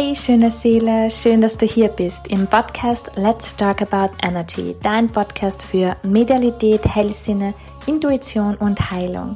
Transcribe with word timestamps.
Hey 0.00 0.14
schöne 0.14 0.48
Seele, 0.52 1.10
schön, 1.10 1.40
dass 1.40 1.56
du 1.56 1.66
hier 1.66 1.88
bist 1.88 2.28
im 2.28 2.46
Podcast 2.46 3.10
Let's 3.16 3.56
Talk 3.56 3.82
About 3.82 4.14
Energy, 4.22 4.76
dein 4.80 5.08
Podcast 5.08 5.64
für 5.64 5.96
Medialität, 6.04 6.84
Hellsinne, 6.84 7.52
Intuition 7.84 8.54
und 8.54 8.92
Heilung. 8.92 9.34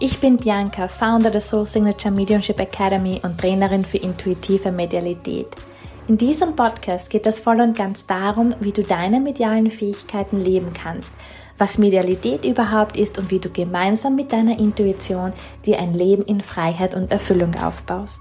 Ich 0.00 0.18
bin 0.18 0.36
Bianca, 0.36 0.88
Founder 0.88 1.30
der 1.30 1.40
Soul 1.40 1.64
Signature 1.64 2.12
Mediumship 2.12 2.58
Academy 2.58 3.20
und 3.22 3.38
Trainerin 3.38 3.84
für 3.84 3.98
intuitive 3.98 4.72
Medialität. 4.72 5.46
In 6.08 6.18
diesem 6.18 6.56
Podcast 6.56 7.08
geht 7.08 7.28
es 7.28 7.38
voll 7.38 7.60
und 7.60 7.76
ganz 7.76 8.04
darum, 8.04 8.52
wie 8.58 8.72
du 8.72 8.82
deine 8.82 9.20
medialen 9.20 9.70
Fähigkeiten 9.70 10.40
leben 10.40 10.72
kannst, 10.74 11.12
was 11.56 11.78
Medialität 11.78 12.44
überhaupt 12.44 12.96
ist 12.96 13.16
und 13.16 13.30
wie 13.30 13.38
du 13.38 13.48
gemeinsam 13.48 14.16
mit 14.16 14.32
deiner 14.32 14.58
Intuition 14.58 15.32
dir 15.64 15.78
ein 15.78 15.94
Leben 15.94 16.24
in 16.24 16.40
Freiheit 16.40 16.96
und 16.96 17.12
Erfüllung 17.12 17.54
aufbaust. 17.62 18.20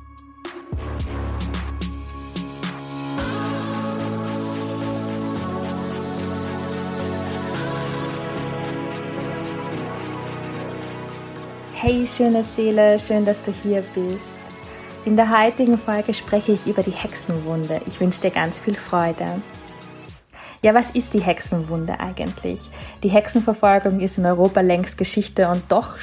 Hey 11.90 12.06
schöne 12.06 12.44
Seele, 12.44 13.00
schön, 13.00 13.26
dass 13.26 13.42
du 13.42 13.52
hier 13.52 13.84
bist. 13.96 14.38
In 15.06 15.16
der 15.16 15.28
heutigen 15.36 15.76
Folge 15.76 16.14
spreche 16.14 16.52
ich 16.52 16.68
über 16.68 16.84
die 16.84 16.92
Hexenwunde. 16.92 17.82
Ich 17.88 18.00
wünsche 18.00 18.22
dir 18.22 18.30
ganz 18.30 18.60
viel 18.60 18.76
Freude. 18.76 19.42
Ja, 20.62 20.76
was 20.76 20.92
ist 20.92 21.16
die 21.16 21.22
Hexenwunde 21.22 22.00
eigentlich? 22.00 22.62
Die 23.02 23.10
Hexenverfolgung 23.10 24.02
ist 24.02 24.20
in 24.20 24.28
Europa 24.28 24.62
längst 24.62 25.00
Geschichte 25.00 25.48
und 25.48 25.64
doch 25.70 25.96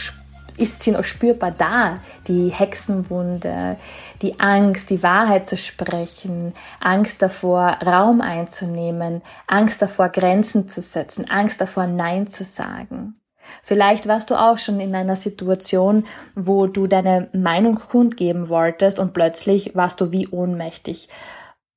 ist 0.56 0.82
sie 0.82 0.90
noch 0.90 1.04
spürbar 1.04 1.52
da. 1.52 2.00
Die 2.26 2.48
Hexenwunde, 2.48 3.76
die 4.22 4.40
Angst, 4.40 4.90
die 4.90 5.04
Wahrheit 5.04 5.48
zu 5.48 5.56
sprechen, 5.56 6.54
Angst 6.80 7.22
davor, 7.22 7.78
Raum 7.86 8.20
einzunehmen, 8.22 9.22
Angst 9.46 9.80
davor, 9.80 10.08
Grenzen 10.08 10.68
zu 10.68 10.80
setzen, 10.80 11.30
Angst 11.30 11.60
davor, 11.60 11.86
Nein 11.86 12.26
zu 12.26 12.42
sagen. 12.42 13.14
Vielleicht 13.62 14.06
warst 14.06 14.30
du 14.30 14.34
auch 14.34 14.58
schon 14.58 14.80
in 14.80 14.94
einer 14.94 15.16
Situation, 15.16 16.04
wo 16.34 16.66
du 16.66 16.86
deine 16.86 17.28
Meinung 17.32 17.76
kundgeben 17.76 18.48
wolltest 18.48 18.98
und 18.98 19.12
plötzlich 19.12 19.74
warst 19.74 20.00
du 20.00 20.12
wie 20.12 20.28
ohnmächtig. 20.28 21.08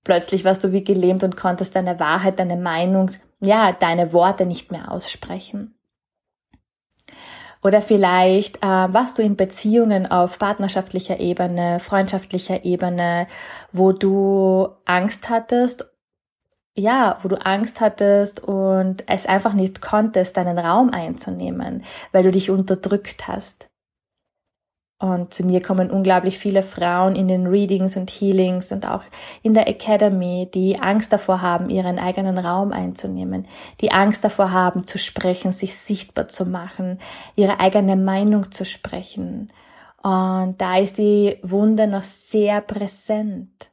Plötzlich 0.04 0.46
warst 0.46 0.64
du 0.64 0.72
wie 0.72 0.82
gelähmt 0.82 1.24
und 1.24 1.38
konntest 1.38 1.76
deine 1.76 2.00
Wahrheit, 2.00 2.40
deine 2.40 2.58
Meinung, 2.58 3.10
ja, 3.42 3.72
deine 3.72 4.14
Worte 4.14 4.46
nicht 4.46 4.72
mehr 4.72 4.92
aussprechen. 4.92 5.76
Oder 7.62 7.82
vielleicht 7.82 8.58
äh, 8.58 8.68
warst 8.68 9.18
du 9.18 9.22
in 9.22 9.36
Beziehungen 9.36 10.10
auf 10.10 10.40
partnerschaftlicher 10.40 11.20
Ebene, 11.20 11.80
freundschaftlicher 11.82 12.64
Ebene, 12.64 13.28
wo 13.72 13.92
du 13.92 14.70
Angst 14.86 15.30
hattest 15.30 15.89
ja, 16.80 17.18
wo 17.22 17.28
du 17.28 17.36
Angst 17.46 17.82
hattest 17.82 18.40
und 18.40 19.04
es 19.08 19.26
einfach 19.26 19.54
nicht 19.54 19.82
konntest, 19.82 20.38
deinen 20.38 20.58
Raum 20.58 20.90
einzunehmen, 20.90 21.84
weil 22.12 22.24
du 22.24 22.32
dich 22.32 22.50
unterdrückt 22.50 23.28
hast. 23.28 23.70
Und 25.02 25.34
zu 25.34 25.46
mir 25.46 25.62
kommen 25.62 25.92
unglaublich 25.92 26.38
viele 26.38 26.62
Frauen 26.62 27.16
in 27.16 27.30
den 27.30 27.48
Readings 27.48 27.96
und 27.96 28.10
Healings 28.10 28.74
und 28.74 28.86
auch 28.86 29.04
in 29.42 29.54
der 29.54 29.70
Academy, 29.70 30.50
die 30.54 30.78
Angst 30.78 31.14
davor 31.14 31.42
haben, 31.42 31.70
ihren 31.70 31.98
eigenen 31.98 32.38
Raum 32.38 32.74
einzunehmen, 32.74 33.48
die 33.80 33.94
Angst 33.94 34.26
davor 34.26 34.52
haben, 34.52 34.88
zu 34.88 34.98
sprechen, 34.98 35.54
sich 35.54 35.78
sichtbar 35.78 36.28
zu 36.28 36.46
machen, 36.46 37.00
ihre 37.38 37.62
eigene 37.62 37.96
Meinung 37.96 38.52
zu 38.52 38.66
sprechen. 38.66 39.54
Und 40.02 40.56
da 40.60 40.78
ist 40.78 40.98
die 40.98 41.38
Wunde 41.44 41.88
noch 41.88 42.04
sehr 42.04 42.60
präsent. 42.60 43.72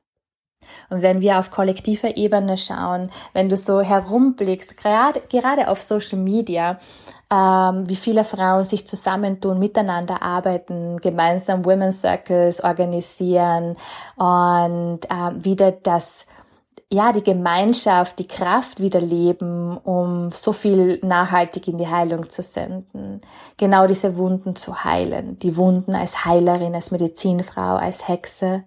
Und 0.90 1.02
wenn 1.02 1.20
wir 1.20 1.38
auf 1.38 1.50
kollektiver 1.50 2.16
Ebene 2.16 2.58
schauen, 2.58 3.10
wenn 3.32 3.48
du 3.48 3.56
so 3.56 3.80
herumblickst, 3.80 4.76
gerade, 4.76 5.20
gerade 5.28 5.68
auf 5.68 5.80
Social 5.80 6.18
Media, 6.18 6.78
ähm, 7.30 7.88
wie 7.88 7.96
viele 7.96 8.24
Frauen 8.24 8.64
sich 8.64 8.86
zusammentun, 8.86 9.58
miteinander 9.58 10.22
arbeiten, 10.22 10.98
gemeinsam 10.98 11.64
Women's 11.64 12.00
Circles 12.00 12.62
organisieren 12.62 13.76
und 14.16 15.00
ähm, 15.10 15.44
wieder 15.44 15.72
das 15.72 16.26
ja, 16.92 17.12
die 17.12 17.22
Gemeinschaft, 17.22 18.18
die 18.18 18.28
Kraft 18.28 18.80
wieder 18.80 19.00
leben, 19.00 19.76
um 19.76 20.30
so 20.30 20.52
viel 20.52 21.00
nachhaltig 21.02 21.66
in 21.66 21.78
die 21.78 21.88
Heilung 21.88 22.30
zu 22.30 22.42
senden. 22.42 23.22
Genau 23.56 23.88
diese 23.88 24.16
Wunden 24.16 24.54
zu 24.54 24.84
heilen. 24.84 25.38
Die 25.40 25.56
Wunden 25.56 25.96
als 25.96 26.24
Heilerin, 26.24 26.76
als 26.76 26.92
Medizinfrau, 26.92 27.74
als 27.76 28.06
Hexe. 28.06 28.64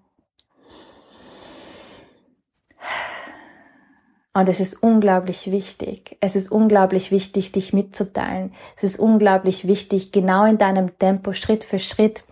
Und 4.40 4.48
es 4.48 4.62
ist 4.62 4.82
unglaublich 4.82 5.52
wichtig. 5.52 6.16
Es 6.22 6.38
ist 6.38 6.50
unglaublich 6.50 7.12
wichtig, 7.12 7.52
dich 7.52 7.74
mitzuteilen. 7.74 8.54
Es 8.78 8.86
ist 8.86 8.98
unglaublich 8.98 9.68
wichtig, 9.68 10.14
genau 10.14 10.46
in 10.46 10.58
deinem 10.58 10.98
Tempo, 10.98 11.34
Schritt 11.34 11.66
für 11.66 11.78
Schritt, 11.78 12.24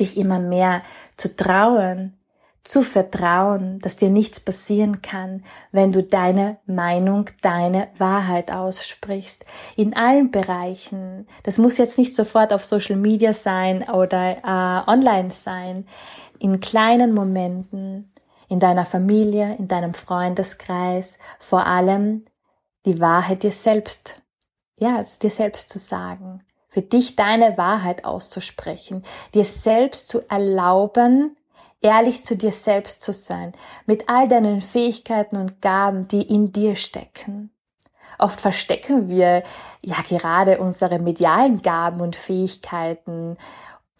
dich 0.00 0.16
immer 0.16 0.38
mehr 0.38 0.80
zu 1.18 1.36
trauen, 1.36 2.14
zu 2.64 2.82
vertrauen, 2.82 3.80
dass 3.80 3.96
dir 3.96 4.08
nichts 4.08 4.40
passieren 4.40 5.02
kann, 5.02 5.44
wenn 5.72 5.92
du 5.92 6.02
deine 6.02 6.56
Meinung, 6.64 7.26
deine 7.42 7.88
Wahrheit 7.98 8.50
aussprichst. 8.50 9.44
In 9.76 9.94
allen 9.94 10.30
Bereichen. 10.30 11.26
Das 11.42 11.58
muss 11.58 11.76
jetzt 11.76 11.98
nicht 11.98 12.14
sofort 12.14 12.50
auf 12.54 12.64
Social 12.64 12.96
Media 12.96 13.34
sein 13.34 13.82
oder 13.90 14.38
äh, 14.38 14.90
online 14.90 15.32
sein. 15.32 15.86
In 16.38 16.60
kleinen 16.60 17.12
Momenten, 17.12 18.10
in 18.48 18.60
deiner 18.60 18.84
Familie, 18.84 19.56
in 19.58 19.68
deinem 19.68 19.94
Freundeskreis, 19.94 21.18
vor 21.38 21.66
allem 21.66 22.24
die 22.84 23.00
Wahrheit 23.00 23.42
dir 23.42 23.52
selbst, 23.52 24.20
ja, 24.78 25.02
dir 25.22 25.30
selbst 25.30 25.70
zu 25.70 25.78
sagen, 25.78 26.44
für 26.68 26.82
dich 26.82 27.16
deine 27.16 27.56
Wahrheit 27.56 28.04
auszusprechen, 28.04 29.04
dir 29.34 29.44
selbst 29.44 30.08
zu 30.08 30.28
erlauben, 30.28 31.36
ehrlich 31.80 32.24
zu 32.24 32.36
dir 32.36 32.52
selbst 32.52 33.02
zu 33.02 33.12
sein, 33.12 33.52
mit 33.86 34.08
all 34.08 34.28
deinen 34.28 34.60
Fähigkeiten 34.60 35.36
und 35.36 35.62
Gaben, 35.62 36.08
die 36.08 36.22
in 36.22 36.52
dir 36.52 36.76
stecken. 36.76 37.50
Oft 38.18 38.40
verstecken 38.40 39.08
wir 39.08 39.42
ja 39.82 39.96
gerade 40.08 40.58
unsere 40.58 40.98
medialen 40.98 41.62
Gaben 41.62 42.00
und 42.00 42.16
Fähigkeiten 42.16 43.36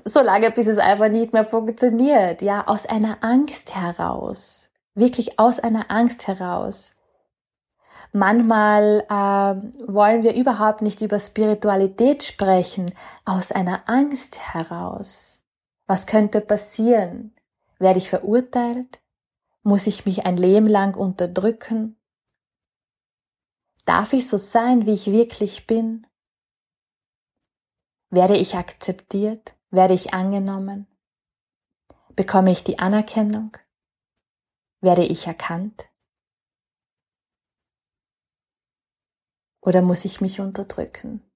so 0.06 0.22
lange, 0.22 0.50
bis 0.52 0.66
es 0.68 0.78
einfach 0.78 1.08
nicht 1.08 1.32
mehr 1.32 1.44
funktioniert. 1.44 2.40
Ja, 2.40 2.66
aus 2.66 2.86
einer 2.86 3.18
Angst 3.22 3.74
heraus. 3.74 4.70
Wirklich 4.94 5.38
aus 5.38 5.58
einer 5.58 5.90
Angst 5.90 6.26
heraus. 6.28 6.94
Manchmal 8.12 9.04
äh, 9.10 9.92
wollen 9.92 10.22
wir 10.22 10.34
überhaupt 10.34 10.80
nicht 10.80 11.02
über 11.02 11.18
Spiritualität 11.18 12.22
sprechen, 12.22 12.92
aus 13.24 13.52
einer 13.52 13.88
Angst 13.88 14.54
heraus. 14.54 15.44
Was 15.86 16.06
könnte 16.06 16.40
passieren? 16.40 17.34
Werde 17.78 17.98
ich 17.98 18.08
verurteilt? 18.08 19.00
Muss 19.62 19.86
ich 19.86 20.06
mich 20.06 20.24
ein 20.24 20.36
Leben 20.36 20.68
lang 20.68 20.94
unterdrücken? 20.94 21.98
Darf 23.84 24.12
ich 24.12 24.28
so 24.28 24.38
sein, 24.38 24.86
wie 24.86 24.94
ich 24.94 25.10
wirklich 25.10 25.66
bin? 25.66 26.06
Werde 28.10 28.36
ich 28.36 28.54
akzeptiert? 28.54 29.55
Werde 29.76 29.92
ich 29.92 30.14
angenommen? 30.14 30.86
Bekomme 32.14 32.50
ich 32.50 32.64
die 32.64 32.78
Anerkennung? 32.78 33.58
Werde 34.80 35.04
ich 35.04 35.26
erkannt? 35.26 35.90
Oder 39.60 39.82
muss 39.82 40.06
ich 40.06 40.22
mich 40.22 40.40
unterdrücken? 40.40 41.30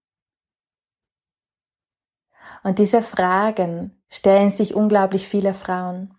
Und 2.62 2.79
diese 2.79 3.03
Fragen 3.03 4.03
stellen 4.09 4.49
sich 4.49 4.75
unglaublich 4.75 5.29
viele 5.29 5.53
Frauen. 5.53 6.19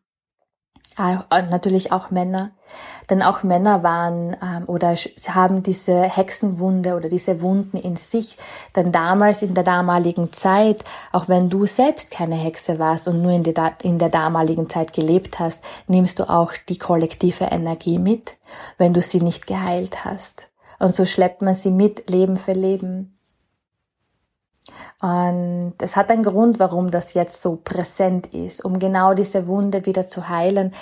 Äh, 0.97 1.43
natürlich 1.43 1.93
auch 1.93 2.11
Männer, 2.11 2.51
denn 3.09 3.21
auch 3.21 3.43
Männer 3.43 3.81
waren 3.81 4.35
ähm, 4.43 4.63
oder 4.67 4.93
haben 5.29 5.63
diese 5.63 6.01
Hexenwunde 6.01 6.95
oder 6.95 7.07
diese 7.07 7.41
Wunden 7.41 7.77
in 7.77 7.95
sich. 7.95 8.37
Denn 8.75 8.91
damals 8.91 9.41
in 9.41 9.53
der 9.53 9.63
damaligen 9.63 10.33
Zeit, 10.33 10.83
auch 11.13 11.29
wenn 11.29 11.49
du 11.49 11.65
selbst 11.65 12.11
keine 12.11 12.35
Hexe 12.35 12.77
warst 12.77 13.07
und 13.07 13.21
nur 13.21 13.31
in 13.31 13.43
der, 13.43 13.73
in 13.83 13.99
der 13.99 14.09
damaligen 14.09 14.69
Zeit 14.69 14.91
gelebt 14.91 15.39
hast, 15.39 15.63
nimmst 15.87 16.19
du 16.19 16.29
auch 16.29 16.51
die 16.67 16.77
kollektive 16.77 17.45
Energie 17.45 17.97
mit, 17.97 18.35
wenn 18.77 18.93
du 18.93 19.01
sie 19.01 19.21
nicht 19.21 19.47
geheilt 19.47 20.03
hast. 20.03 20.49
Und 20.77 20.93
so 20.93 21.05
schleppt 21.05 21.41
man 21.41 21.55
sie 21.55 21.71
mit 21.71 22.09
Leben 22.09 22.35
für 22.35 22.53
Leben. 22.53 23.17
Und 25.01 25.75
es 25.79 25.95
hat 25.95 26.09
einen 26.11 26.23
Grund, 26.23 26.59
warum 26.59 26.91
das 26.91 27.13
jetzt 27.13 27.41
so 27.41 27.57
präsent 27.57 28.27
ist, 28.33 28.63
um 28.63 28.79
genau 28.79 29.13
diese 29.13 29.47
Wunde 29.47 29.85
wieder 29.85 30.07
zu 30.07 30.29
heilen 30.29 30.73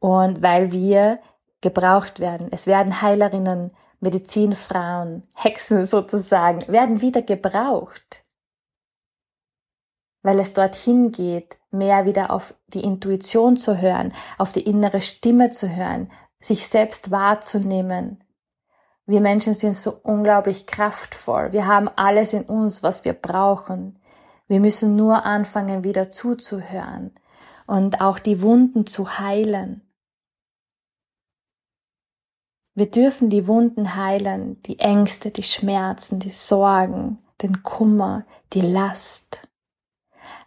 und 0.00 0.42
weil 0.42 0.72
wir 0.72 1.20
gebraucht 1.60 2.20
werden. 2.20 2.48
Es 2.52 2.66
werden 2.66 3.02
Heilerinnen, 3.02 3.72
Medizinfrauen, 4.00 5.24
Hexen 5.34 5.86
sozusagen, 5.86 6.66
werden 6.68 7.00
wieder 7.00 7.22
gebraucht. 7.22 8.24
weil 10.22 10.38
es 10.40 10.52
dorthin 10.52 11.12
geht, 11.12 11.56
mehr 11.70 12.04
wieder 12.04 12.30
auf 12.30 12.54
die 12.68 12.82
Intuition 12.82 13.56
zu 13.56 13.80
hören, 13.80 14.12
auf 14.36 14.52
die 14.52 14.62
innere 14.62 15.00
Stimme 15.00 15.50
zu 15.50 15.74
hören, 15.74 16.10
sich 16.40 16.66
selbst 16.68 17.10
wahrzunehmen. 17.10 18.22
Wir 19.08 19.22
Menschen 19.22 19.54
sind 19.54 19.74
so 19.74 19.98
unglaublich 20.02 20.66
kraftvoll. 20.66 21.52
Wir 21.52 21.66
haben 21.66 21.88
alles 21.96 22.34
in 22.34 22.42
uns, 22.42 22.82
was 22.82 23.06
wir 23.06 23.14
brauchen. 23.14 23.98
Wir 24.48 24.60
müssen 24.60 24.96
nur 24.96 25.24
anfangen, 25.24 25.82
wieder 25.82 26.10
zuzuhören 26.10 27.12
und 27.66 28.02
auch 28.02 28.18
die 28.18 28.42
Wunden 28.42 28.86
zu 28.86 29.18
heilen. 29.18 29.80
Wir 32.74 32.90
dürfen 32.90 33.30
die 33.30 33.46
Wunden 33.46 33.96
heilen, 33.96 34.62
die 34.64 34.78
Ängste, 34.78 35.30
die 35.30 35.42
Schmerzen, 35.42 36.18
die 36.18 36.28
Sorgen, 36.28 37.18
den 37.40 37.62
Kummer, 37.62 38.26
die 38.52 38.60
Last. 38.60 39.48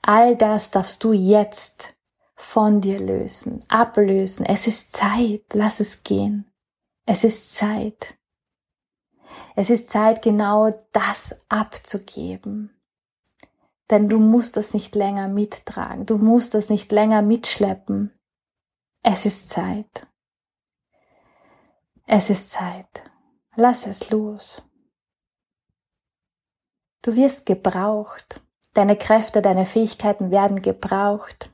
All 0.04 0.36
das 0.36 0.70
darfst 0.70 1.04
du 1.04 1.14
jetzt 1.14 1.96
von 2.36 2.80
dir 2.80 3.00
lösen, 3.00 3.66
ablösen. 3.70 4.46
Es 4.46 4.68
ist 4.68 4.96
Zeit, 4.96 5.46
lass 5.52 5.80
es 5.80 6.04
gehen. 6.04 6.46
Es 7.08 7.24
ist 7.24 7.56
Zeit. 7.56 8.21
Es 9.56 9.70
ist 9.70 9.90
Zeit, 9.90 10.22
genau 10.22 10.72
das 10.92 11.38
abzugeben. 11.50 12.82
Denn 13.90 14.08
du 14.08 14.20
musst 14.20 14.56
das 14.56 14.74
nicht 14.74 14.96
länger 14.96 15.28
mittragen, 15.28 16.06
du 16.06 16.18
musst 16.18 16.54
das 16.54 16.70
nicht 16.70 16.92
länger 16.92 17.22
mitschleppen. 17.22 18.18
Es 19.04 19.26
ist 19.26 19.50
Zeit. 19.50 20.08
Es 22.06 22.30
ist 22.30 22.52
Zeit. 22.52 23.04
Lass 23.56 23.86
es 23.86 24.10
los. 24.10 24.64
Du 27.02 27.16
wirst 27.16 27.46
gebraucht. 27.46 28.42
Deine 28.74 28.96
Kräfte, 28.96 29.42
deine 29.42 29.66
Fähigkeiten 29.66 30.32
werden 30.32 30.62
gebraucht. 30.62 31.52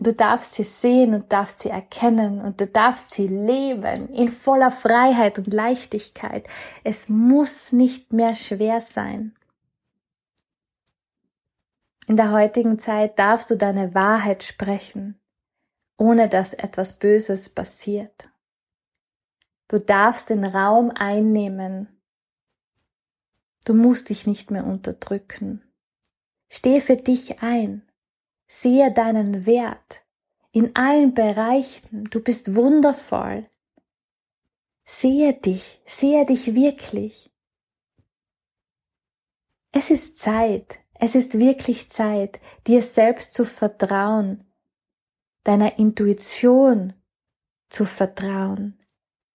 Du 0.00 0.14
darfst 0.14 0.54
sie 0.54 0.64
sehen 0.64 1.14
und 1.14 1.30
darfst 1.30 1.60
sie 1.60 1.68
erkennen 1.68 2.40
und 2.40 2.60
du 2.60 2.66
darfst 2.66 3.12
sie 3.12 3.28
leben 3.28 4.08
in 4.08 4.32
voller 4.32 4.70
Freiheit 4.70 5.38
und 5.38 5.52
Leichtigkeit. 5.52 6.46
Es 6.84 7.08
muss 7.08 7.70
nicht 7.72 8.12
mehr 8.12 8.34
schwer 8.34 8.80
sein. 8.80 9.36
In 12.06 12.16
der 12.16 12.32
heutigen 12.32 12.78
Zeit 12.78 13.18
darfst 13.18 13.50
du 13.50 13.56
deine 13.56 13.94
Wahrheit 13.94 14.42
sprechen, 14.42 15.20
ohne 15.98 16.28
dass 16.28 16.54
etwas 16.54 16.98
Böses 16.98 17.50
passiert. 17.50 18.28
Du 19.68 19.78
darfst 19.78 20.30
den 20.30 20.44
Raum 20.44 20.90
einnehmen 20.90 22.00
Du 23.64 23.74
musst 23.74 24.08
dich 24.08 24.26
nicht 24.26 24.50
mehr 24.50 24.66
unterdrücken. 24.66 25.62
Steh 26.48 26.80
für 26.80 26.96
dich 26.96 27.42
ein. 27.42 27.82
Sehe 28.50 28.92
deinen 28.92 29.46
Wert 29.46 30.02
in 30.50 30.74
allen 30.74 31.14
Bereichen. 31.14 32.04
Du 32.10 32.20
bist 32.20 32.56
wundervoll. 32.56 33.48
Sehe 34.84 35.34
dich, 35.34 35.80
sehe 35.86 36.26
dich 36.26 36.54
wirklich. 36.54 37.30
Es 39.70 39.90
ist 39.90 40.18
Zeit, 40.18 40.80
es 40.94 41.14
ist 41.14 41.38
wirklich 41.38 41.90
Zeit, 41.90 42.40
dir 42.66 42.82
selbst 42.82 43.34
zu 43.34 43.44
vertrauen, 43.44 44.44
deiner 45.44 45.78
Intuition 45.78 46.94
zu 47.68 47.84
vertrauen, 47.84 48.80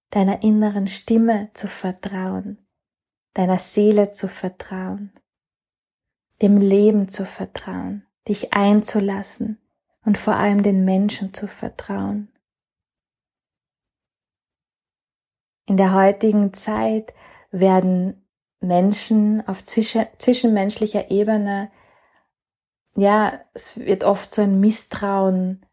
deiner 0.09 0.43
inneren 0.43 0.87
Stimme 0.87 1.51
zu 1.53 1.69
vertrauen 1.69 2.65
deiner 3.35 3.59
Seele 3.59 4.11
zu 4.11 4.27
vertrauen, 4.27 5.11
dem 6.41 6.57
Leben 6.57 7.07
zu 7.09 7.25
vertrauen, 7.25 8.07
dich 8.27 8.53
einzulassen 8.53 9.59
und 10.03 10.17
vor 10.17 10.35
allem 10.35 10.63
den 10.63 10.85
Menschen 10.85 11.33
zu 11.33 11.47
vertrauen. 11.47 12.31
In 15.67 15.77
der 15.77 15.93
heutigen 15.93 16.53
Zeit 16.53 17.13
werden 17.51 18.27
Menschen 18.59 19.47
auf 19.47 19.63
zwischen, 19.63 20.05
zwischenmenschlicher 20.17 21.09
Ebene, 21.09 21.71
ja, 22.95 23.41
es 23.53 23.77
wird 23.77 24.03
oft 24.03 24.33
so 24.33 24.41
ein 24.41 24.59
Misstrauen 24.59 25.65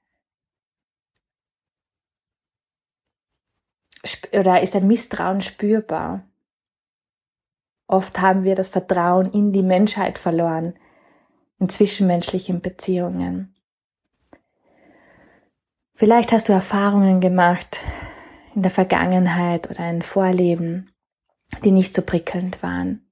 oder 4.33 4.61
ist 4.61 4.75
ein 4.75 4.89
Misstrauen 4.89 5.41
spürbar. 5.41 6.27
Oft 7.87 8.21
haben 8.21 8.43
wir 8.43 8.57
das 8.57 8.69
Vertrauen 8.69 9.31
in 9.33 9.53
die 9.53 9.63
Menschheit 9.63 10.19
verloren, 10.19 10.75
in 11.63 11.69
zwischenmenschlichen 11.69 12.61
Beziehungen. 12.61 13.55
Vielleicht 15.95 16.33
hast 16.33 16.49
du 16.49 16.53
Erfahrungen 16.53 17.21
gemacht 17.21 17.83
in 18.57 18.63
der 18.63 18.73
Vergangenheit 18.73 19.71
oder 19.71 19.89
in 19.89 20.03
Vorleben, 20.03 20.91
die 21.65 21.71
nicht 21.71 21.95
so 21.95 22.03
prickelnd 22.03 22.65
waren, 22.65 23.07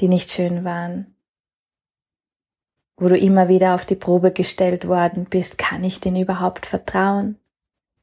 die 0.00 0.08
nicht 0.08 0.30
schön 0.30 0.64
waren, 0.64 1.14
wo 2.96 3.08
du 3.08 3.18
immer 3.18 3.50
wieder 3.50 3.74
auf 3.74 3.84
die 3.84 3.94
Probe 3.94 4.32
gestellt 4.32 4.88
worden 4.88 5.26
bist, 5.26 5.58
kann 5.58 5.84
ich 5.84 6.00
denn 6.00 6.16
überhaupt 6.16 6.64
vertrauen? 6.64 7.38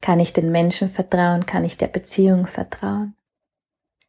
Kann 0.01 0.19
ich 0.19 0.33
den 0.33 0.51
Menschen 0.51 0.87
vertrauen? 0.87 1.47
Kann 1.47 1.63
ich 1.63 1.77
der 1.77 1.87
Beziehung 1.87 2.45
vertrauen? 2.45 3.15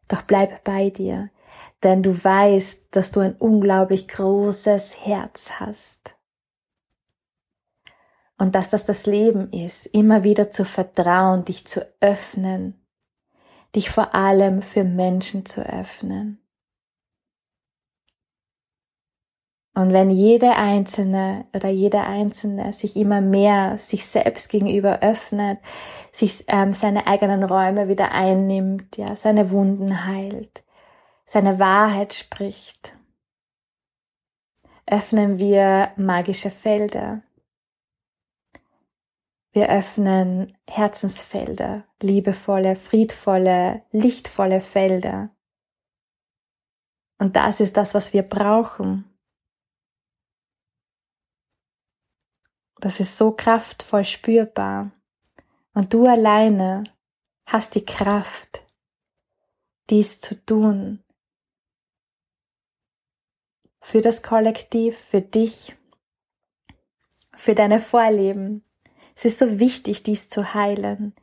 Doch 0.09 0.21
bleib 0.21 0.63
bei 0.65 0.91
dir 0.91 1.31
denn 1.83 2.03
du 2.03 2.13
weißt, 2.23 2.89
dass 2.91 3.11
du 3.11 3.21
ein 3.21 3.37
unglaublich 3.37 4.09
großes 4.09 5.05
Herz 5.07 5.53
hast. 5.61 6.15
Und 8.37 8.55
dass 8.55 8.71
das 8.71 8.85
das 8.87 9.07
Leben 9.07 9.53
ist, 9.53 9.87
immer 9.87 10.23
wieder 10.23 10.51
zu 10.51 10.65
vertrauen, 10.65 11.45
dich 11.45 11.67
zu 11.67 11.87
öffnen, 12.01 12.87
dich 13.75 13.91
vor 13.91 14.15
allem 14.15 14.63
für 14.63 14.85
Menschen 14.85 15.45
zu 15.45 15.63
öffnen. 15.63 16.41
Und 19.75 19.93
wenn 19.93 20.11
jede 20.11 20.57
Einzelne 20.57 21.47
oder 21.55 21.69
jeder 21.69 22.05
Einzelne 22.05 22.73
sich 22.73 22.97
immer 22.97 23.21
mehr 23.21 23.79
sich 23.79 24.07
selbst 24.07 24.49
gegenüber 24.49 25.01
öffnet, 25.03 25.61
sich 26.11 26.45
ähm, 26.49 26.73
seine 26.73 27.07
eigenen 27.07 27.45
Räume 27.45 27.87
wieder 27.87 28.11
einnimmt, 28.11 28.97
ja, 28.97 29.15
seine 29.15 29.53
Wunden 29.53 30.05
heilt, 30.05 30.65
seine 31.29 31.59
Wahrheit 31.59 32.15
spricht, 32.15 32.97
öffnen 34.87 35.39
wir 35.39 35.93
magische 35.99 36.51
Felder. 36.51 37.23
Wir 39.53 39.69
öffnen 39.69 40.57
Herzensfelder, 40.67 41.85
liebevolle, 42.01 42.77
friedvolle, 42.77 43.85
lichtvolle 43.93 44.63
Felder. 44.63 45.29
Und 47.19 47.37
das 47.37 47.61
ist 47.61 47.77
das, 47.77 47.93
was 47.93 48.15
wir 48.15 48.23
brauchen. 48.23 49.05
Das 52.81 53.01
ist 53.01 53.19
so 53.19 53.33
kraftvoll 53.33 54.07
spürbar. 54.07 54.93
Und 55.75 55.93
du 55.93 56.07
alleine 56.07 56.85
hast 57.45 57.75
die 57.75 57.85
Kraft, 57.85 58.65
dies 59.91 60.21
zu 60.21 60.35
tun 60.47 61.05
für 63.89 64.03
das 64.03 64.23
Kollektiv, 64.23 64.99
für 64.99 65.23
dich, 65.23 65.75
für 67.35 67.55
deine 67.55 67.81
Vorleben. 67.81 68.63
Es 69.17 69.25
ist 69.25 69.39
so 69.39 69.59
wichtig, 69.59 70.03
dies 70.03 70.29
zu 70.29 70.53
heilen. 70.53 71.15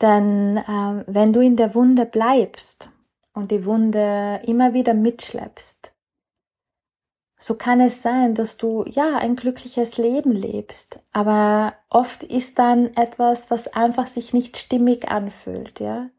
Denn 0.00 0.58
äh, 0.58 1.04
wenn 1.08 1.32
du 1.32 1.40
in 1.40 1.56
der 1.56 1.74
Wunde 1.74 2.06
bleibst 2.06 2.88
und 3.32 3.50
die 3.50 3.64
Wunde 3.64 4.40
immer 4.46 4.74
wieder 4.74 4.94
mitschleppst, 4.94 5.92
so 7.36 7.56
kann 7.56 7.80
es 7.80 8.00
sein, 8.00 8.36
dass 8.36 8.58
du 8.58 8.84
ja 8.86 9.16
ein 9.16 9.34
glückliches 9.34 9.98
Leben 9.98 10.30
lebst, 10.30 11.00
aber 11.10 11.74
oft 11.90 12.22
ist 12.22 12.60
dann 12.60 12.96
etwas, 12.96 13.50
was 13.50 13.66
einfach 13.66 14.06
sich 14.06 14.32
nicht 14.32 14.56
stimmig 14.56 15.08
anfühlt, 15.08 15.80
ja. 15.80 16.10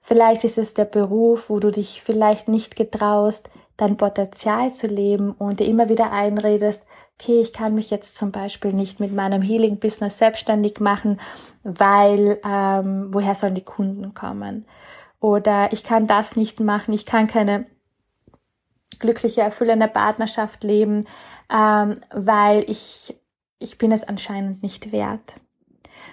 Vielleicht 0.00 0.44
ist 0.44 0.56
es 0.56 0.72
der 0.72 0.84
Beruf, 0.86 1.50
wo 1.50 1.58
du 1.58 1.70
dich 1.70 2.00
vielleicht 2.00 2.48
nicht 2.48 2.76
getraust, 2.76 3.50
dein 3.76 3.96
Potenzial 3.96 4.72
zu 4.72 4.86
leben 4.86 5.32
und 5.32 5.60
dir 5.60 5.66
immer 5.66 5.88
wieder 5.88 6.12
einredest, 6.12 6.82
okay, 7.18 7.40
ich 7.40 7.52
kann 7.52 7.74
mich 7.74 7.90
jetzt 7.90 8.14
zum 8.14 8.30
Beispiel 8.30 8.72
nicht 8.72 9.00
mit 9.00 9.12
meinem 9.12 9.42
Healing-Business 9.42 10.18
selbstständig 10.18 10.80
machen, 10.80 11.18
weil 11.62 12.40
ähm, 12.44 13.08
woher 13.12 13.34
sollen 13.34 13.54
die 13.54 13.64
Kunden 13.64 14.14
kommen? 14.14 14.66
Oder 15.20 15.72
ich 15.72 15.82
kann 15.82 16.06
das 16.06 16.36
nicht 16.36 16.60
machen, 16.60 16.92
ich 16.92 17.06
kann 17.06 17.26
keine 17.26 17.66
glückliche, 18.98 19.42
erfüllende 19.42 19.88
Partnerschaft 19.88 20.62
leben, 20.62 21.04
ähm, 21.50 22.00
weil 22.12 22.68
ich, 22.70 23.18
ich 23.58 23.78
bin 23.78 23.92
es 23.92 24.04
anscheinend 24.04 24.62
nicht 24.62 24.92
wert. 24.92 25.36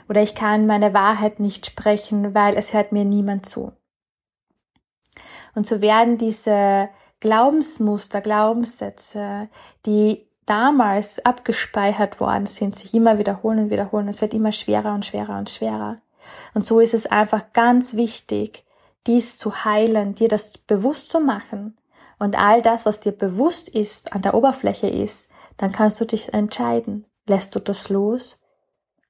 Oder 0.09 0.21
ich 0.21 0.35
kann 0.35 0.67
meine 0.67 0.93
Wahrheit 0.93 1.39
nicht 1.39 1.65
sprechen, 1.65 2.33
weil 2.33 2.55
es 2.55 2.73
hört 2.73 2.91
mir 2.91 3.05
niemand 3.05 3.45
zu. 3.45 3.71
Und 5.55 5.65
so 5.65 5.81
werden 5.81 6.17
diese 6.17 6.89
Glaubensmuster, 7.23 8.19
Glaubenssätze, 8.19 9.47
die 9.85 10.27
damals 10.45 11.23
abgespeichert 11.23 12.19
worden 12.19 12.47
sind, 12.47 12.75
sich 12.75 12.93
immer 12.93 13.17
wiederholen 13.17 13.59
und 13.59 13.69
wiederholen. 13.69 14.09
Es 14.09 14.21
wird 14.21 14.33
immer 14.33 14.51
schwerer 14.51 14.93
und 14.93 15.05
schwerer 15.05 15.37
und 15.37 15.49
schwerer. 15.49 16.01
Und 16.53 16.65
so 16.65 16.81
ist 16.81 16.93
es 16.93 17.05
einfach 17.05 17.53
ganz 17.53 17.93
wichtig, 17.93 18.65
dies 19.07 19.37
zu 19.37 19.63
heilen, 19.63 20.15
dir 20.15 20.27
das 20.27 20.57
bewusst 20.57 21.11
zu 21.11 21.21
machen. 21.21 21.77
Und 22.19 22.37
all 22.37 22.61
das, 22.61 22.85
was 22.85 22.99
dir 22.99 23.13
bewusst 23.13 23.69
ist, 23.69 24.11
an 24.11 24.21
der 24.21 24.33
Oberfläche 24.33 24.89
ist, 24.89 25.31
dann 25.55 25.71
kannst 25.71 26.01
du 26.01 26.05
dich 26.05 26.33
entscheiden. 26.33 27.05
Lässt 27.25 27.55
du 27.55 27.61
das 27.61 27.87
los? 27.87 28.41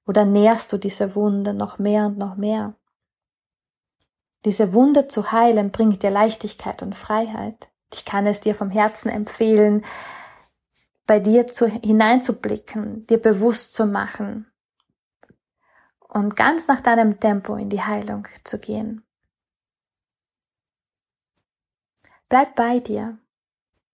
Oder 0.06 0.24
nährst 0.24 0.72
du 0.72 0.78
diese 0.78 1.16
Wunde 1.16 1.56
noch 1.56 1.80
mehr 1.80 2.06
und 2.06 2.20
noch 2.20 2.36
mehr? 2.36 2.76
Diese 4.46 4.72
Wunde 4.72 5.08
zu 5.08 5.32
heilen 5.32 5.72
bringt 5.72 6.04
dir 6.04 6.12
Leichtigkeit 6.12 6.84
und 6.84 6.94
Freiheit. 6.94 7.70
Ich 7.94 8.06
kann 8.06 8.26
es 8.26 8.42
dir 8.42 8.56
vom 8.56 8.72
Herzen 8.72 9.10
empfehlen, 9.10 9.86
bei 11.06 11.20
dir 11.20 11.48
zu, 11.48 11.68
hineinzublicken, 11.68 13.06
dir 13.08 13.20
bewusst 13.20 13.74
zu 13.74 13.86
machen 13.86 14.52
und 16.00 16.36
ganz 16.36 16.68
nach 16.68 16.82
deinem 16.82 17.20
Tempo 17.20 17.56
in 17.56 17.70
die 17.70 17.82
Heilung 17.82 18.28
zu 18.44 18.60
gehen. 18.60 19.04
Bleib 22.30 22.56
bei 22.56 22.80
dir. 22.80 23.18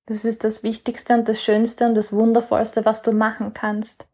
Das 0.05 0.25
ist 0.25 0.43
das 0.43 0.63
Wichtigste 0.63 1.13
und 1.13 1.27
das 1.27 1.43
Schönste 1.43 1.85
und 1.85 1.95
das 1.95 2.13
Wundervollste, 2.13 2.85
was 2.85 3.01
du 3.01 3.11
machen 3.11 3.53
kannst. 3.53 4.07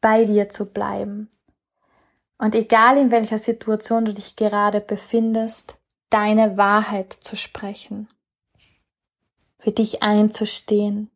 Bei 0.00 0.24
dir 0.24 0.48
zu 0.48 0.72
bleiben. 0.72 1.30
Und 2.38 2.54
egal 2.54 2.96
in 2.96 3.10
welcher 3.10 3.38
Situation 3.38 4.04
du 4.04 4.12
dich 4.12 4.36
gerade 4.36 4.80
befindest, 4.80 5.76
deine 6.10 6.56
Wahrheit 6.56 7.12
zu 7.12 7.36
sprechen. 7.36 8.08
Für 9.62 9.70
dich 9.70 10.02
einzustehen. 10.02 11.08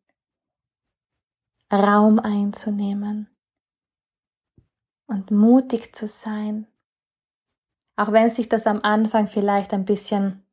Raum 1.72 2.20
einzunehmen 2.20 3.28
und 5.08 5.32
mutig 5.32 5.96
zu 5.96 6.06
sein. 6.06 6.68
Auch 7.96 8.12
wenn 8.12 8.30
sich 8.30 8.48
das 8.48 8.68
am 8.68 8.82
Anfang 8.84 9.26
vielleicht 9.26 9.72
ein 9.72 9.84
bisschen 9.84 10.44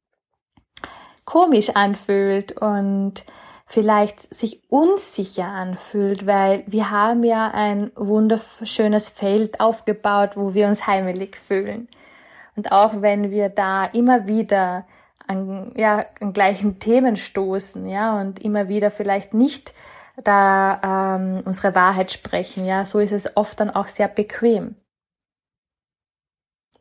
komisch 1.23 1.75
anfühlt 1.75 2.59
und 2.59 3.25
vielleicht 3.67 4.33
sich 4.33 4.63
unsicher 4.71 5.45
anfühlt, 5.45 6.25
weil 6.25 6.63
wir 6.65 6.89
haben 6.89 7.23
ja 7.23 7.51
ein 7.53 7.91
wunderschönes 7.95 9.09
Feld 9.09 9.59
aufgebaut, 9.59 10.35
wo 10.35 10.55
wir 10.55 10.67
uns 10.67 10.87
heimelig 10.87 11.37
fühlen. 11.37 11.87
Und 12.55 12.71
auch 12.71 13.03
wenn 13.03 13.29
wir 13.29 13.49
da 13.49 13.85
immer 13.85 14.25
wieder 14.25 14.87
an, 15.27 15.73
ja, 15.75 16.05
an 16.19 16.33
gleichen 16.33 16.79
Themen 16.79 17.15
stoßen, 17.15 17.87
ja, 17.87 18.19
und 18.19 18.39
immer 18.39 18.67
wieder 18.67 18.91
vielleicht 18.91 19.33
nicht 19.33 19.73
da 20.21 21.15
ähm, 21.15 21.41
unsere 21.45 21.75
Wahrheit 21.75 22.11
sprechen, 22.11 22.65
ja, 22.65 22.85
so 22.85 22.99
ist 22.99 23.11
es 23.11 23.35
oft 23.35 23.59
dann 23.59 23.69
auch 23.71 23.87
sehr 23.87 24.07
bequem, 24.07 24.75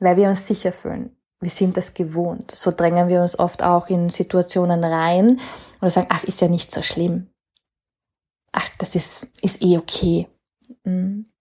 weil 0.01 0.17
wir 0.17 0.29
uns 0.29 0.47
sicher 0.47 0.73
fühlen. 0.73 1.17
Wir 1.41 1.51
sind 1.51 1.77
das 1.77 1.95
gewohnt. 1.95 2.53
So 2.53 2.71
drängen 2.71 3.09
wir 3.09 3.21
uns 3.21 3.39
oft 3.39 3.65
auch 3.65 3.89
in 3.89 4.11
Situationen 4.11 4.85
rein 4.85 5.41
oder 5.81 5.91
sagen, 5.91 6.07
ach, 6.11 6.23
ist 6.25 6.41
ja 6.41 6.49
nicht 6.49 6.71
so 6.71 6.83
schlimm. 6.83 7.31
Ach, 8.53 8.69
das 8.79 8.95
ist, 8.95 9.27
ist 9.41 9.61
eh 9.61 9.79
okay. 9.79 10.29
Mhm. 10.85 11.33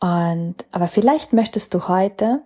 Und, 0.00 0.64
aber 0.70 0.86
vielleicht 0.86 1.32
möchtest 1.32 1.74
du 1.74 1.88
heute 1.88 2.42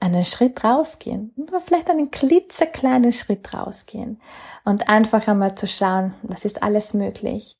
einen 0.00 0.24
Schritt 0.24 0.64
rausgehen, 0.64 1.32
oder 1.36 1.60
vielleicht 1.60 1.90
einen 1.90 2.10
klitzekleinen 2.10 3.12
Schritt 3.12 3.52
rausgehen 3.52 4.20
und 4.64 4.88
einfach 4.88 5.28
einmal 5.28 5.54
zu 5.54 5.68
schauen, 5.68 6.14
was 6.22 6.44
ist 6.44 6.62
alles 6.62 6.94
möglich. 6.94 7.56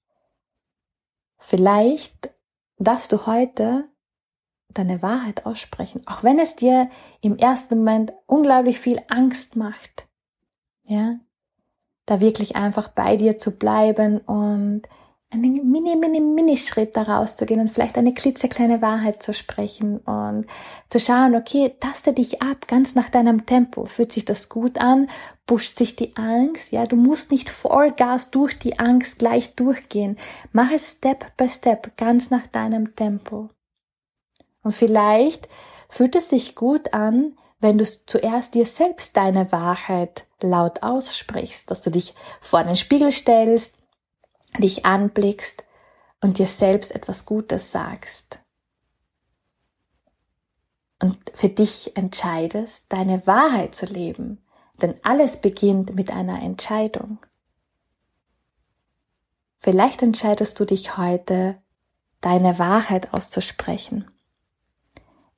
Vielleicht 1.39 2.31
darfst 2.79 3.13
du 3.13 3.27
heute 3.27 3.89
deine 4.69 5.03
Wahrheit 5.03 5.47
aussprechen, 5.47 6.03
auch 6.07 6.23
wenn 6.23 6.39
es 6.39 6.57
dir 6.57 6.91
im 7.21 7.37
ersten 7.37 7.79
Moment 7.79 8.13
unglaublich 8.27 8.79
viel 8.79 9.03
Angst 9.09 9.57
macht. 9.57 10.07
Ja, 10.85 11.19
da 12.07 12.21
wirklich 12.21 12.57
einfach 12.57 12.89
bei 12.89 13.17
dir 13.17 13.39
zu 13.39 13.53
bleiben 13.53 14.19
und 14.19 14.83
einen 15.33 15.71
mini, 15.71 15.95
mini, 15.95 16.21
mini 16.21 16.57
Schritt 16.57 16.97
daraus 16.97 17.37
zu 17.37 17.47
gehen 17.47 17.61
und 17.61 17.71
vielleicht 17.71 17.97
eine 17.97 18.13
klitzekleine 18.13 18.83
Wahrheit 18.83 19.23
zu 19.23 19.33
sprechen 19.33 19.99
und 19.99 20.47
zu 20.89 20.99
schauen, 20.99 21.37
okay, 21.37 21.73
taste 21.79 22.13
dich 22.13 22.43
ab, 22.43 22.67
ganz 22.67 22.97
nach 22.97 23.09
deinem 23.09 23.47
Tempo. 23.47 23.87
Fühlt 23.87 24.11
sich 24.11 24.25
das 24.25 24.49
gut 24.49 24.79
an? 24.79 25.09
Pusht 25.47 25.77
sich 25.77 25.95
die 25.95 26.17
Angst? 26.17 26.73
Ja, 26.73 26.85
du 26.85 26.97
musst 26.97 27.31
nicht 27.31 27.49
Vollgas 27.49 28.33
durch 28.33 28.59
die 28.59 28.81
Angst 28.81 29.21
gleich 29.21 29.55
durchgehen. 29.55 30.17
Mach 30.53 30.73
es 30.73 30.93
Step 30.93 31.37
by 31.37 31.49
Step, 31.49 31.97
ganz 31.97 32.31
nach 32.31 32.49
deinem 32.49 32.97
Tempo. 32.97 33.51
Und 34.63 34.73
vielleicht 34.73 35.49
fühlt 35.89 36.17
es 36.17 36.29
sich 36.29 36.57
gut 36.57 36.93
an, 36.93 37.37
wenn 37.61 37.79
du 37.79 37.85
zuerst 37.85 38.55
dir 38.55 38.67
selbst 38.67 39.17
deine 39.17 39.53
Wahrheit 39.53 40.25
laut 40.41 40.83
aussprichst, 40.83 41.71
dass 41.71 41.83
du 41.83 41.91
dich 41.91 42.15
vor 42.41 42.65
den 42.65 42.77
Spiegel 42.77 43.13
stellst, 43.13 43.77
dich 44.59 44.85
anblickst 44.85 45.65
und 46.21 46.39
dir 46.39 46.47
selbst 46.47 46.93
etwas 46.93 47.25
Gutes 47.25 47.71
sagst. 47.71 48.41
Und 51.01 51.19
für 51.35 51.49
dich 51.49 51.97
entscheidest, 51.97 52.85
deine 52.91 53.27
Wahrheit 53.27 53.75
zu 53.75 53.87
leben. 53.87 54.45
Denn 54.83 54.95
alles 55.03 55.41
beginnt 55.41 55.95
mit 55.95 56.11
einer 56.11 56.43
Entscheidung. 56.43 57.19
Vielleicht 59.61 60.03
entscheidest 60.03 60.59
du 60.61 60.65
dich 60.65 60.97
heute, 60.97 61.61
deine 62.21 62.59
Wahrheit 62.59 63.13
auszusprechen. 63.13 64.11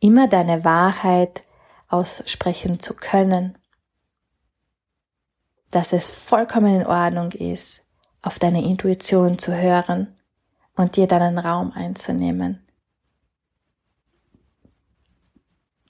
Immer 0.00 0.28
deine 0.28 0.64
Wahrheit 0.64 1.45
aussprechen 1.88 2.81
zu 2.81 2.95
können. 2.95 3.59
Dass 5.71 5.92
es 5.92 6.11
vollkommen 6.11 6.81
in 6.81 6.87
Ordnung 6.87 7.33
ist, 7.33 7.83
auf 8.23 8.38
deine 8.38 8.64
Intuition 8.64 9.38
zu 9.38 9.55
hören 9.55 10.14
und 10.76 10.97
dir 10.97 11.07
deinen 11.07 11.38
Raum 11.38 11.73
einzunehmen. 11.73 12.64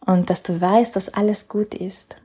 Und 0.05 0.31
dass 0.31 0.43
du 0.43 0.61
weißt, 0.61 0.97
dass 0.97 1.11
alles 1.11 1.49
gut 1.49 1.75
ist. 1.75 2.17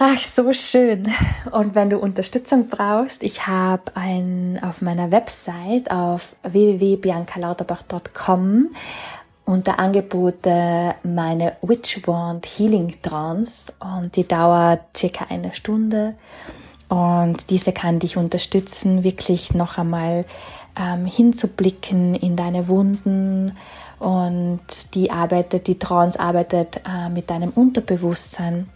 Ach, 0.00 0.22
so 0.22 0.52
schön. 0.52 1.12
Und 1.50 1.74
wenn 1.74 1.90
du 1.90 1.98
Unterstützung 1.98 2.68
brauchst, 2.68 3.24
ich 3.24 3.48
habe 3.48 3.96
ein 3.96 4.60
auf 4.62 4.80
meiner 4.80 5.10
Website 5.10 5.90
auf 5.90 6.36
www.biancalauterbach.com 6.44 8.70
unter 9.48 9.78
Angebote 9.78 10.94
meine 11.04 11.56
Witch 11.62 12.06
Wand 12.06 12.44
Healing 12.44 13.00
Trance. 13.00 13.72
Und 13.80 14.14
die 14.14 14.28
dauert 14.28 14.82
circa 14.94 15.24
eine 15.30 15.54
Stunde. 15.54 16.16
Und 16.90 17.48
diese 17.48 17.72
kann 17.72 17.98
dich 17.98 18.18
unterstützen, 18.18 19.04
wirklich 19.04 19.54
noch 19.54 19.78
einmal 19.78 20.26
ähm, 20.78 21.06
hinzublicken 21.06 22.14
in 22.14 22.36
deine 22.36 22.68
Wunden. 22.68 23.56
Und 23.98 24.60
die 24.92 25.10
arbeitet, 25.10 25.66
die 25.66 25.78
Trance 25.78 26.20
arbeitet 26.20 26.82
äh, 26.86 27.08
mit 27.08 27.30
deinem 27.30 27.48
Unterbewusstsein. 27.50 28.68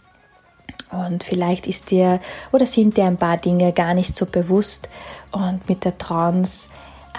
Und 0.89 1.23
vielleicht 1.23 1.67
ist 1.67 1.91
dir 1.91 2.19
oder 2.51 2.65
sind 2.65 2.97
dir 2.97 3.05
ein 3.05 3.17
paar 3.17 3.37
Dinge 3.37 3.73
gar 3.73 3.93
nicht 3.93 4.17
so 4.17 4.25
bewusst. 4.25 4.89
Und 5.31 5.69
mit 5.69 5.85
der 5.85 5.99
Trance 5.99 6.67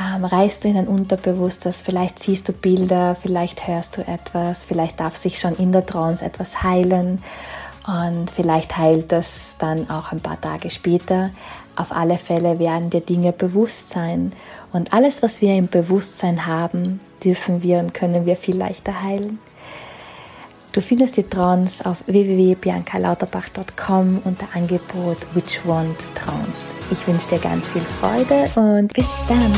ähm, 0.01 0.25
reißt 0.25 0.65
du 0.65 0.69
in 0.69 0.77
ein 0.77 0.89
Unterbewusstes, 0.89 1.81
vielleicht 1.81 2.19
siehst 2.19 2.49
du 2.49 2.53
Bilder, 2.53 3.17
vielleicht 3.21 3.69
hörst 3.69 3.97
du 3.97 4.07
etwas, 4.07 4.65
vielleicht 4.65 5.01
darf 5.01 5.17
sich 5.17 5.39
schon 5.39 5.55
in 5.57 5.73
der 5.73 5.87
Trance 5.87 6.25
etwas 6.25 6.63
heilen 6.63 7.23
und 7.87 8.31
vielleicht 8.31 8.77
heilt 8.77 9.13
das 9.13 9.57
dann 9.59 9.89
auch 9.91 10.11
ein 10.11 10.21
paar 10.21 10.41
Tage 10.41 10.71
später. 10.71 11.31
Auf 11.77 11.93
alle 11.93 12.19
Fälle 12.19 12.59
werden 12.59 12.91
dir 12.91 13.01
Dinge 13.01 13.33
bewusst 13.33 13.91
sein 13.91 14.33
und 14.73 14.93
alles, 14.93 15.23
was 15.23 15.41
wir 15.41 15.55
im 15.55 15.69
Bewusstsein 15.69 16.47
haben, 16.47 17.01
dürfen 17.23 17.63
wir 17.63 17.79
und 17.79 17.95
können 17.95 18.27
wir 18.27 18.37
viel 18.37 18.57
leichter 18.57 19.03
heilen. 19.03 19.39
Du 20.75 20.81
findest 20.81 21.17
die 21.17 21.23
Trance 21.23 21.87
auf 21.87 21.99
www.biancalauterbach.com 22.07 24.23
unter 24.25 24.49
Angebot 24.55 25.19
Which 25.33 25.61
Want 25.65 25.97
Trance. 26.17 26.51
Ich 26.91 27.07
wünsche 27.07 27.29
dir 27.29 27.39
ganz 27.39 27.69
viel 27.69 27.83
Freude 28.01 28.51
und 28.57 28.93
bis 28.93 29.07
dann. 29.29 29.53